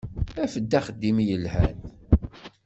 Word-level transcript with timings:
Af-d 0.43 0.71
axeddim 0.79 1.17
yelhan. 1.27 1.77